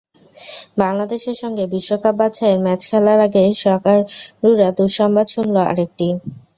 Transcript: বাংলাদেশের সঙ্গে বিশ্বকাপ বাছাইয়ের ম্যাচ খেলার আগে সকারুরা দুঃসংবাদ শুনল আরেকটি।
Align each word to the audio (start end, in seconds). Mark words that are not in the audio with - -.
বাংলাদেশের 0.77 1.37
সঙ্গে 1.41 1.63
বিশ্বকাপ 1.73 2.15
বাছাইয়ের 2.19 2.59
ম্যাচ 2.65 2.81
খেলার 2.89 3.19
আগে 3.27 3.43
সকারুরা 3.63 4.67
দুঃসংবাদ 4.77 5.27
শুনল 5.33 5.55
আরেকটি। 5.65 6.07